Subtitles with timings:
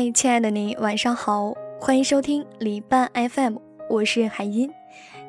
[0.00, 3.56] 嗨，亲爱的你，晚上好，欢迎收听礼拜 FM，
[3.90, 4.72] 我是海音。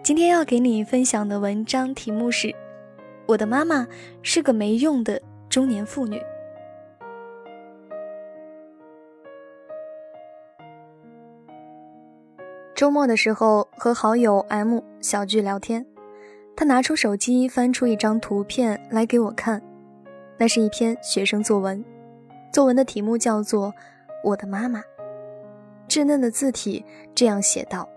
[0.01, 2.55] 今天要给你分享的文章题目是：
[3.25, 3.85] 我的妈妈
[4.21, 6.21] 是个没用的中年妇女。
[12.73, 15.85] 周末的时候和好友 M 小聚聊天，
[16.55, 19.61] 他拿出手机翻出一张图片来给我看，
[20.37, 21.83] 那是一篇学生作文，
[22.53, 23.67] 作文的题目叫做
[24.23, 24.79] 《我的妈妈》，
[25.87, 26.85] 稚嫩的字体
[27.15, 27.87] 这样写道：“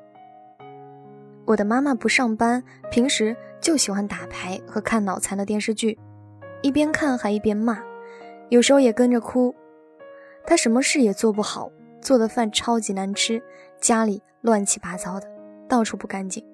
[1.46, 5.98] 我的妈妈不上班，平时就喜欢打牌和看脑残的电视剧，
[6.62, 7.82] 一边看还一边骂，
[8.48, 9.54] 有时候也跟着哭。
[10.46, 13.42] 她什么事也做不好，做的饭超级难吃，
[13.80, 15.26] 家里……”乱七八糟的，
[15.66, 16.44] 到处不干净。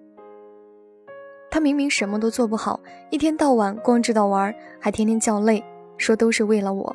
[1.51, 2.79] 他明明什么都做不好，
[3.11, 5.61] 一天到晚光知道玩，还天天叫累，
[5.99, 6.95] 说都是为了我，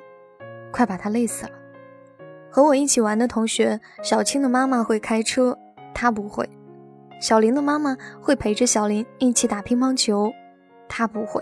[0.72, 1.52] 快把他累死了。
[2.56, 5.60] 和我一起玩的同学，小青的妈妈会开车，
[5.94, 6.46] 她不会；
[7.20, 10.32] 小林的妈妈会陪着小林一起打乒乓球，
[10.88, 11.42] 她不会；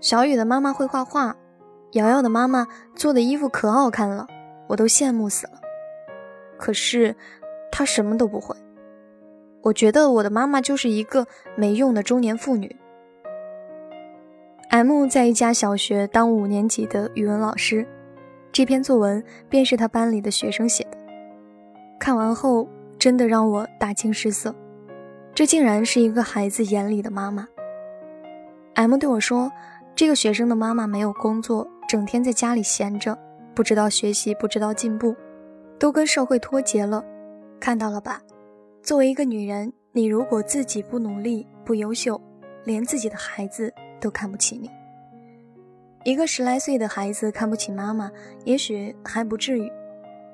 [0.00, 1.36] 小雨的妈妈会画画，
[1.90, 4.26] 瑶瑶的妈妈做的衣服可好看了，
[4.68, 5.60] 我都羡慕死了。
[6.56, 7.14] 可是。
[7.70, 8.56] 她什么都不会，
[9.62, 12.74] 我觉得我的妈妈就是一个没用的中年妇女。
[14.70, 17.86] M 在一家小学当五年级的语文老师，
[18.52, 20.98] 这篇作文便是他班里的学生写的。
[21.98, 24.54] 看完后，真的让我大惊失色，
[25.34, 27.48] 这竟然是一个孩子眼里的妈妈。
[28.74, 29.50] M 对我说
[29.96, 33.18] ：“这个学生的妈妈没有工作，整天在家里闲着，
[33.54, 35.16] 不知道学习，不知道进步，
[35.78, 37.02] 都跟社会脱节了。”
[37.58, 38.20] 看到了吧？
[38.82, 42.20] 作为一个女人，你如果自己不努力、不优秀，
[42.64, 44.68] 连自己的孩子都看不起你。
[46.04, 48.10] 一个十来岁的孩子看不起妈妈，
[48.44, 49.70] 也许还不至于，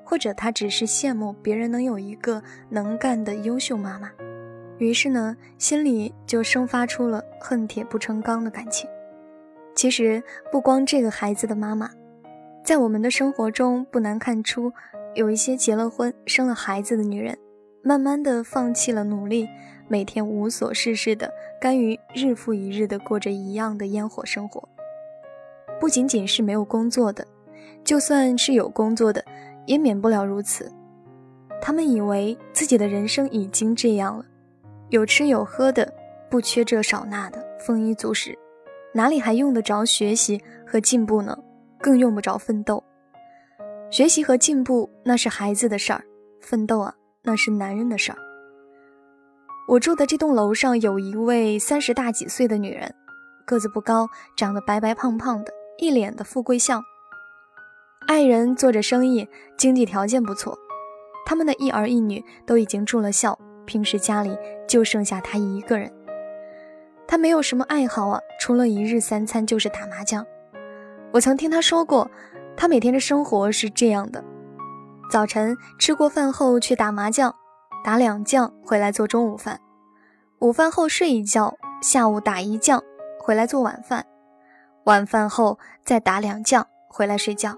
[0.03, 4.11] 或者他只是羡慕别人能有一个能干的优秀妈妈，
[4.79, 8.89] 于是呢，心里就生发出了恨铁不成钢的感情。
[9.75, 10.21] 其实
[10.51, 11.91] 不光这个孩子的妈妈，
[12.65, 14.71] 在我们的生活中不难看出。
[15.15, 17.35] 有一些结了婚、生了孩子的女人，
[17.83, 19.47] 慢慢的放弃了努力，
[19.87, 24.69] 每天无所事事的，甘于日复一日的过着一样的烟火生活。
[25.79, 27.25] 不仅仅是没有工作的，
[27.83, 29.23] 就算是有工作的，
[29.65, 30.71] 也免不了如此。
[31.61, 34.25] 他们以为自己的人生已经这样了，
[34.89, 35.93] 有吃有喝的，
[36.29, 38.37] 不缺这少那的，丰衣足食，
[38.93, 41.37] 哪里还用得着学习和进步呢？
[41.79, 42.83] 更用不着奋斗。
[43.89, 46.03] 学习和进步那是孩子的事儿，
[46.41, 48.17] 奋斗啊那是男人的事儿。
[49.67, 52.93] 我住的这栋楼上有一位三十大几岁的女人，
[53.45, 56.83] 个子不高，长得白白胖胖的，一脸的富贵相。
[58.07, 60.57] 爱人做着生意，经济条件不错，
[61.25, 64.37] 他们的一儿一女都已经住了校，平时家里
[64.67, 65.91] 就剩下他一个人。
[67.07, 70.25] 他没有什么爱好啊，除了一日三餐就是打麻将。
[71.11, 72.09] 我曾听他说过。
[72.57, 74.21] 他每天的生活是这样的：
[75.09, 77.33] 早晨吃过饭后去打麻将，
[77.85, 79.55] 打两将回来做中午饭；
[80.39, 82.83] 午饭后睡一觉，下午打一将
[83.17, 84.03] 回来做晚饭；
[84.89, 87.55] 晚饭后再打两将回来睡觉。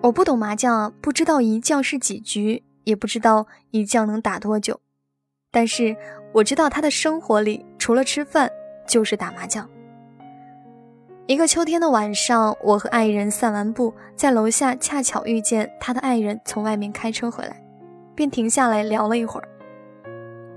[0.00, 4.80] 我不懂麻将，不知道一将是几局，也不知道一将能打多久，
[5.50, 5.94] 但是
[6.32, 8.50] 我知道他的生活里除了吃饭
[8.86, 9.68] 就是打麻将。
[11.26, 17.62] 一个秋天的晚上，我和爱人散完步，在楼下恰巧遇见他的爱人从外面开车回来，
[18.14, 19.46] 便停下来聊了一会儿。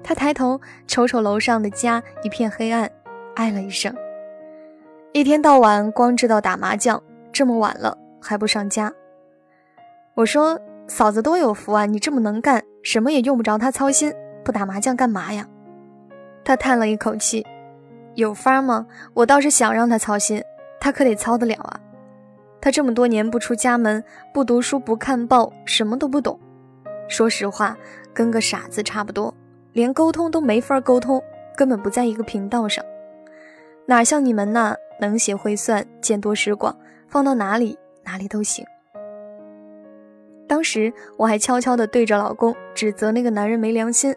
[0.01, 2.89] 他抬头瞅瞅楼上的家，一片黑暗，
[3.35, 3.94] 唉了一声
[5.19, 7.01] ：“一天到晚光知道打麻将，
[7.33, 8.94] 这么晚了还不上家。”
[10.13, 14.13] 我说：“嫂子多有福啊，你这么能干，什么也用不着他操心，
[14.45, 15.47] 不打麻将干嘛呀？”
[16.45, 17.44] 他叹了一口气
[18.13, 18.85] ：“有法吗？
[19.16, 20.39] 我倒是想让他操心。”
[20.80, 21.80] 他可得操得了啊！
[22.62, 26.39] 他这么多年不出家门，不读书，不看报，什么都不懂。
[27.07, 27.75] 说实话，
[28.13, 29.33] 跟个傻子差不多，
[29.74, 31.19] 连沟通都没法沟通，
[31.56, 32.86] 根本不在一个频道上。
[33.88, 36.75] 哪像你们那能写会算，见多识广，
[37.07, 38.65] 放到哪里哪里都行。
[40.47, 44.15] 当时我还悄悄地对着老公指责那个男人没良心，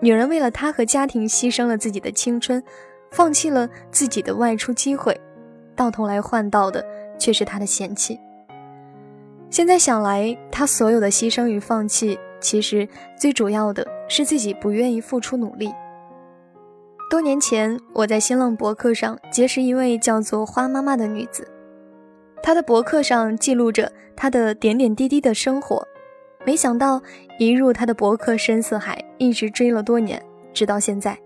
[0.00, 2.62] 女人为了他和家庭牺牲了自己的青春，
[3.10, 5.18] 放弃了自己的外出机会。
[5.76, 6.84] 到头来换到的
[7.18, 8.18] 却是他的嫌弃。
[9.50, 15.72] 现在想来，他所有的牺牲与放弃，其实最主要的是自己不愿意付出努力。
[17.10, 21.48] 多年前，我在新浪博客上结识一位叫做花妈妈的女子，
[22.42, 25.82] 她的博客上记录着她的点点滴滴的生活，
[26.44, 27.00] 没想到
[27.38, 30.22] 一入她的博客深似海，一直追了多年，
[30.52, 31.18] 直到现在。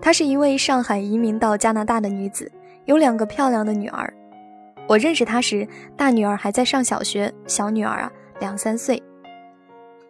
[0.00, 2.50] 她是一位上海移民到加拿大的女子，
[2.84, 4.14] 有两个漂亮的女儿。
[4.86, 9.02] 我认识她时，大女儿还在上小学，小女儿啊两三岁。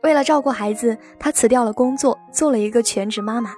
[0.03, 3.55] 为了照顾孩子，她辞掉了工作，做了一个全职妈妈。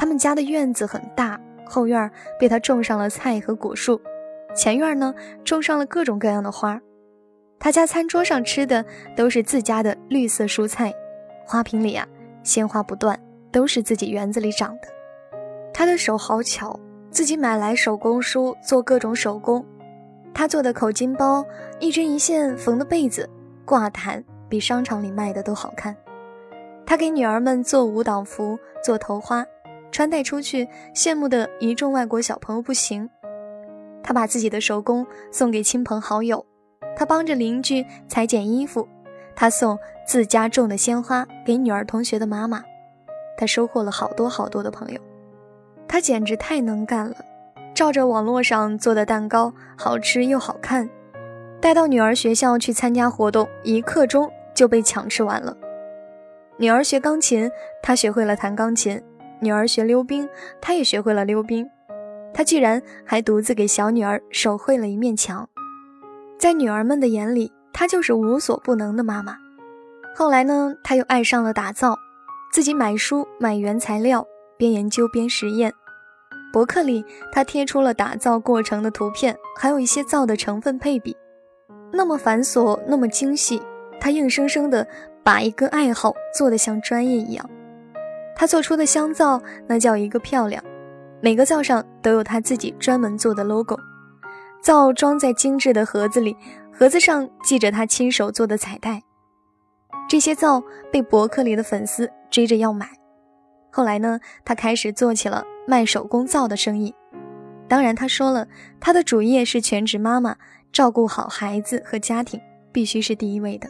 [0.00, 4.00] 他们家的院子很大，后院被他种上了菜和果树，
[4.56, 5.14] 前院呢
[5.44, 6.80] 种上了各种各样的花。
[7.58, 8.82] 他家餐桌上吃的
[9.14, 10.90] 都是自家的绿色蔬菜，
[11.44, 12.08] 花瓶里啊
[12.42, 13.20] 鲜花不断，
[13.52, 14.88] 都是自己园子里长的。
[15.70, 16.80] 他的手好巧，
[17.10, 19.62] 自己买来手工书做各种手工。
[20.32, 21.44] 他做的口巾包，
[21.78, 23.28] 一针一线缝的被子、
[23.66, 25.94] 挂毯，比商场里卖的都好看。
[26.86, 29.44] 他给女儿们做舞蹈服、做头花，
[29.90, 33.08] 穿戴出去，羡慕的一众外国小朋友不行。
[34.02, 36.44] 他把自己的手工送给亲朋好友。
[36.96, 38.86] 他帮着邻居裁剪衣服，
[39.34, 42.62] 他送自家种的鲜花给女儿同学的妈妈，
[43.36, 45.00] 他收获了好多好多的朋友，
[45.86, 47.16] 他简直太能干了。
[47.74, 50.90] 照着网络上做的蛋糕，好吃又好看，
[51.60, 55.56] 带到女儿学校去参加活动，一刻钟就被抢吃完了。
[56.58, 57.50] 女儿学钢琴，
[57.82, 58.98] 他学会了弹钢琴；
[59.40, 60.28] 女儿学溜冰，
[60.60, 61.68] 她也学会了溜冰。
[62.32, 65.48] 她居然还独自给小女儿手绘了一面墙。
[66.38, 69.36] 在女儿们的眼里，她就是无所不能的妈妈。
[70.14, 71.98] 后来呢，她又爱上了打造，
[72.52, 74.26] 自己买书买原材料，
[74.56, 75.72] 边研究边实验。
[76.52, 81.16] 博客里，她贴出了打造过程的图片，还有一些皂的成分配比，
[81.92, 83.60] 那么繁琐，那么精细。
[84.00, 84.86] 她硬生生的
[85.22, 87.48] 把一个爱好做得像专业一样。
[88.40, 90.64] 他做出的香皂，那叫一个漂亮，
[91.20, 93.78] 每个皂上都有他自己专门做的 logo。
[94.62, 96.34] 皂装在精致的盒子里，
[96.72, 99.02] 盒子上系着他亲手做的彩带。
[100.08, 102.88] 这些皂被博客里的粉丝追着要买。
[103.70, 106.94] 后来呢，他开始做起了卖手工皂的生意。
[107.68, 108.48] 当然，他说了，
[108.80, 110.34] 他的主业是全职妈妈，
[110.72, 112.40] 照顾好孩子和家庭
[112.72, 113.68] 必须是第一位的。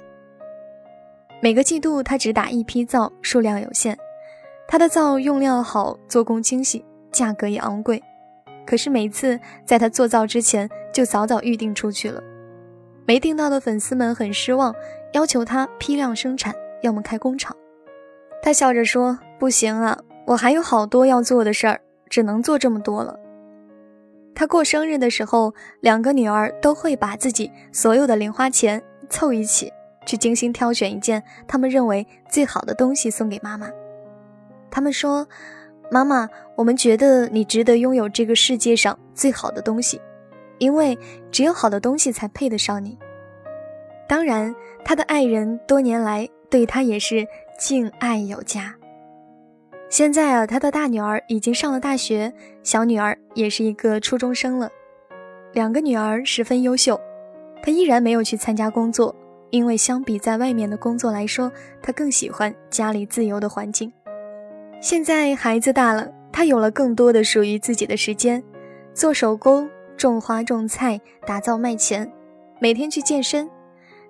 [1.43, 3.99] 每个季度他只打一批皂，数量有限。
[4.71, 8.01] 他的皂用料好，做工精细，价格也昂贵。
[8.65, 9.37] 可是每次
[9.67, 12.23] 在他做皂之前，就早早预定出去了，
[13.05, 14.73] 没订到的粉丝们很失望，
[15.13, 17.57] 要求他批量生产，要么开工厂。
[18.45, 23.19] 他笑着说：“不行啊，我还有好多要做的事儿，只能做这么多了。”
[24.37, 29.73] 他过生日的时候，两个女儿都会把自己所有的零花钱凑一起，
[30.07, 33.69] 去精心挑选一件他们认为最好的东西送给妈妈。
[34.71, 35.27] 他们说
[35.91, 40.01] ：“妈妈，我们觉得你值得拥有这个世界上最好的东西。”
[40.59, 40.99] 因为
[41.33, 42.99] 只有好的东西才配得上你。
[44.07, 47.27] 当然，他的爱人多年来对他也是
[47.59, 48.75] 敬爱有加。
[49.89, 52.31] 现在啊，他的大女儿已经上了大学，
[52.63, 54.71] 小女儿也是一个初中生了。
[55.55, 57.01] 两个女儿十分优秀，
[57.63, 59.17] 他依然没有去参加工作，
[59.49, 61.51] 因为相比在外面的工作来说，
[61.81, 63.91] 他更喜欢家里自由的环境。
[64.81, 68.43] 现在孩子大了，他有了更多的属于自己的时间，
[68.95, 69.69] 做手工。
[69.97, 72.11] 种花种菜，打造卖钱，
[72.59, 73.47] 每天去健身，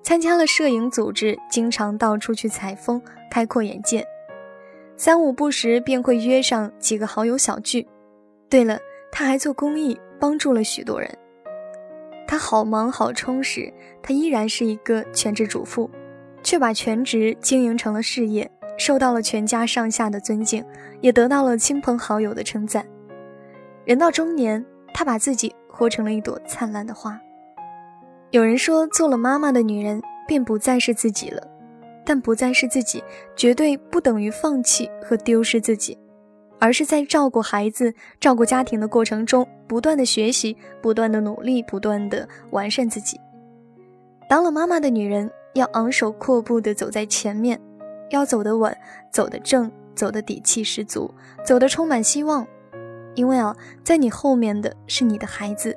[0.05, 4.07] 参加了摄影组织，经常到处去采风，开阔眼界。
[4.97, 7.89] 三五不时便会约上几个好友小聚。
[8.49, 8.79] 对了，
[9.11, 11.13] 他还做公益，帮助了许多人。
[12.25, 15.91] 他好忙好充实，他依然是一个全职主妇，
[16.45, 18.49] 却把全职经营成了事业，
[18.81, 20.65] 受到了全家上下的尊敬，
[21.01, 22.85] 也得到了亲朋好友的称赞。
[23.85, 25.55] 人到中年，他把自己。
[25.73, 27.19] 活成了一朵灿烂的花。
[28.33, 31.41] 有人说，做了妈妈的女人便不再是自己了，
[32.05, 33.03] 但不再是自己，
[33.35, 35.97] 绝对不等于放弃和丢失自己，
[36.59, 43.19] 而是在照顾孩子、照顾家庭的过程中，不断的学习，不断的努力，不断的完善自己。
[44.29, 47.59] 当了妈妈的女人，要昂首阔步的走在前面，
[48.11, 48.77] 要走得稳，
[49.11, 51.13] 走得正，走得底气十足，
[51.45, 52.47] 走得充满希望。
[53.17, 55.77] 因为啊，在你后面的是你的孩子，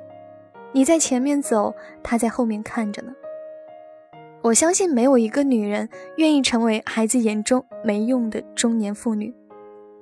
[0.72, 3.12] 你在前面走，他在后面看着呢。
[4.40, 9.34] 我相信没有一个女人愿意成为孩子眼中没用的中年妇女，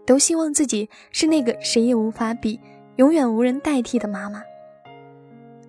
[0.05, 2.61] 都希望自己是那个谁也无法比、
[2.97, 4.43] 永远无人代替的妈妈。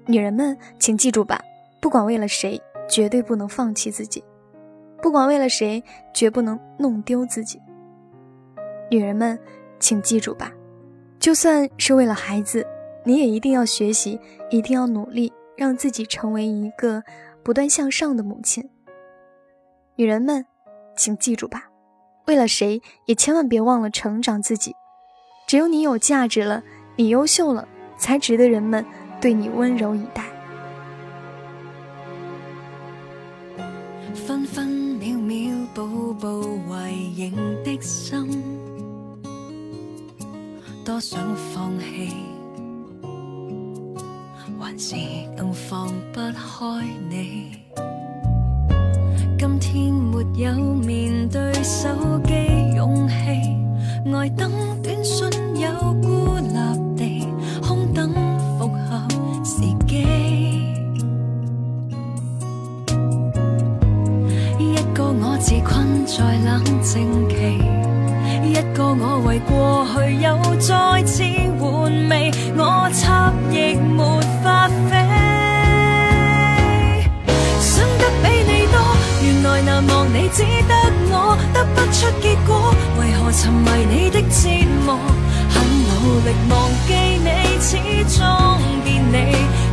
[0.05, 1.39] 女人们，请记住吧，
[1.79, 4.21] 不管为了谁，绝对不能放弃自己；
[5.03, 5.83] 不管为了谁，
[6.13, 7.61] 绝不能弄丢自己。
[8.89, 9.37] 女人们，
[9.77, 10.49] 请记住吧。
[11.19, 12.65] 就算是为了孩子，
[13.03, 14.17] 你也一定要学习，
[14.49, 17.03] 一定要努力，让自己成为一个
[17.43, 18.69] 不断向上的母亲。
[19.97, 20.45] 女人们，
[20.95, 21.69] 请记住吧，
[22.27, 24.73] 为了谁也千万别忘了成长自己。
[25.47, 26.63] 只有你有价值了，
[26.95, 27.67] 你优秀了，
[27.97, 28.85] 才值得人们
[29.19, 30.23] 对你温柔以待。
[36.23, 37.33] 步步为营
[37.65, 38.41] 的心，
[40.85, 42.13] 多想放弃，
[44.57, 44.95] 还是
[45.35, 47.59] 更放不开你。
[49.37, 51.89] 今天没有面对手
[52.23, 52.33] 机
[52.73, 53.15] 勇气，
[54.09, 54.49] 呆等
[54.81, 55.27] 短信
[55.57, 56.82] 有孤立
[66.15, 67.35] 在冷静期，
[68.43, 71.23] 一个我为过去又再次
[71.57, 71.63] 回
[72.07, 74.91] 味，我插翼没法飞。
[77.59, 78.77] 想得比你多
[79.23, 80.73] 原来难忘你只得
[81.09, 84.37] 我得不出结果，为何沉迷你的折
[84.85, 84.99] 磨？
[85.49, 85.91] 很努
[86.27, 86.93] 力忘记
[87.23, 87.27] 你，
[87.59, 87.71] 始
[88.15, 88.21] 终
[88.85, 89.15] 见你，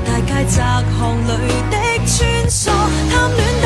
[0.06, 0.56] 大街窄
[0.98, 1.28] 巷里
[1.70, 2.18] 的穿
[2.48, 2.70] 梭，
[3.10, 3.59] 贪恋？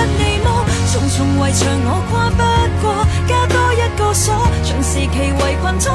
[1.44, 2.40] 围墙我跨不
[2.80, 4.34] 过，加多一个锁，
[4.64, 5.90] 长时期围困阻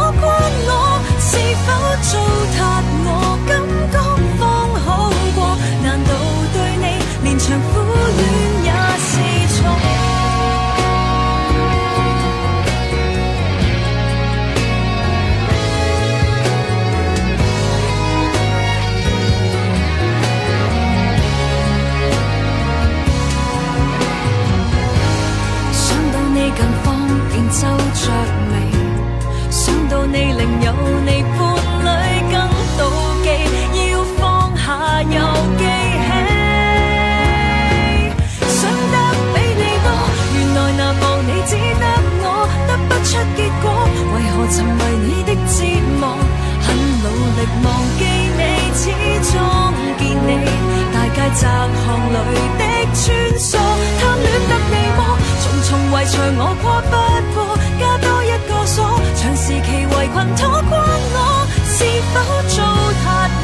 [51.40, 52.62] 窄巷里的
[52.94, 53.08] 穿
[53.40, 55.00] 梭，贪恋得你么？
[55.42, 56.94] 重重围墙我跨不
[57.34, 57.38] 过，
[57.80, 58.78] 加多一个锁，
[59.16, 60.72] 长时期围困拖关
[61.16, 61.18] 我，
[61.64, 61.78] 是
[62.12, 62.58] 否糟
[63.00, 63.02] 蹋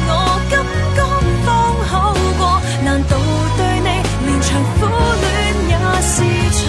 [0.08, 0.10] 我
[0.50, 0.54] 感
[0.94, 0.98] 觉
[1.46, 1.48] 方
[1.88, 1.90] 好
[2.36, 2.60] 过？
[2.84, 3.16] 难道
[3.56, 3.88] 对你
[4.26, 4.84] 连场苦
[5.22, 5.24] 恋
[5.70, 6.14] 也是
[6.52, 6.60] 错？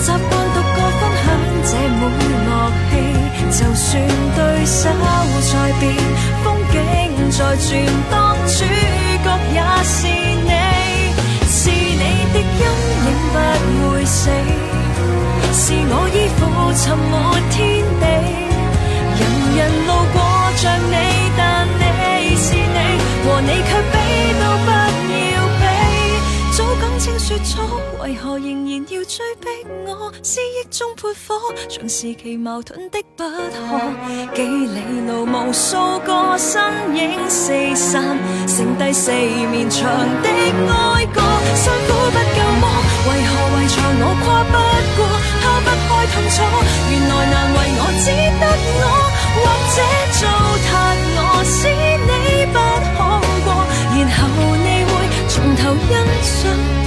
[0.00, 1.28] 习惯独个分享
[1.68, 2.02] 这每
[2.48, 2.48] 乐
[2.88, 2.92] 器，
[3.52, 3.84] 就算
[4.34, 4.80] 对手
[5.52, 5.84] 在变，
[6.42, 6.74] 风景
[7.36, 7.68] 在转，
[8.10, 8.64] 当主
[9.22, 10.50] 角也是你，
[11.46, 12.02] 是你
[12.32, 12.34] 的。
[12.40, 12.64] 阴
[13.04, 13.36] 影不
[13.90, 14.30] 会死，
[15.52, 16.40] 是我依附
[16.80, 17.12] 沉没
[17.50, 17.56] 天
[18.00, 18.04] 地。
[19.18, 19.20] 人
[19.54, 20.16] 人路过
[28.38, 29.48] 仍然要追逼
[29.86, 36.62] 我思忆中泼火像时期矛盾的不可几里路无数个身
[36.94, 38.16] 影四散
[38.46, 39.88] 剩低四面墙
[40.22, 41.20] 的哀歌
[41.54, 42.64] 辛苦不够么
[43.08, 44.56] 为何围错我跨不
[44.96, 45.00] 过
[45.40, 46.36] 抛不开痛楚
[46.90, 48.06] 原来难为我只
[48.40, 48.44] 得
[48.76, 48.84] 我
[49.36, 49.76] 或者
[50.12, 50.22] 糟
[50.66, 50.68] 蹋
[51.16, 51.58] 我使
[52.06, 52.10] 你
[52.52, 52.58] 不
[52.98, 52.98] 好
[53.44, 53.48] 过
[53.96, 54.24] 然后
[54.56, 54.92] 你会
[55.28, 55.90] 从头欣
[56.22, 56.85] 赏